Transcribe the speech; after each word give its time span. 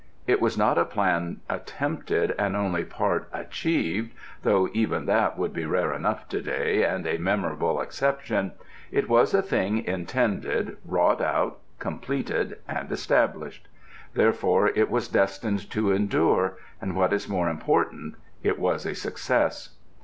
It 0.25 0.41
was 0.41 0.57
not 0.57 0.79
a 0.79 0.83
plan 0.85 1.41
attempted 1.47 2.33
and 2.39 2.55
only 2.55 2.83
part 2.83 3.29
achieved 3.31 4.15
(though 4.41 4.67
even 4.73 5.05
that 5.05 5.37
would 5.37 5.53
be 5.53 5.63
rare 5.65 5.93
enough 5.93 6.27
to 6.29 6.41
day, 6.41 6.83
and 6.83 7.05
a 7.05 7.19
memorable 7.19 7.79
exception); 7.79 8.53
it 8.91 9.07
was 9.07 9.31
a 9.35 9.43
thing 9.43 9.85
intended, 9.85 10.77
wrought 10.85 11.21
out, 11.21 11.59
completed 11.77 12.57
and 12.67 12.91
established. 12.91 13.67
Therefore 14.15 14.69
it 14.69 14.89
was 14.89 15.07
destined 15.07 15.69
to 15.69 15.91
endure 15.91 16.57
and, 16.81 16.95
what 16.95 17.13
is 17.13 17.29
more 17.29 17.47
important, 17.47 18.15
it 18.41 18.57
was 18.57 18.87
a 18.87 18.95
success. 18.95 19.75